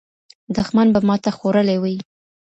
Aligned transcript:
دښمن 0.55 0.87
به 0.93 0.99
ماته 1.07 1.31
خوړلې 1.37 1.77
وي. 1.83 1.97